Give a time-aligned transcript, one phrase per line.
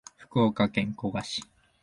[0.17, 1.43] 福岡県古賀市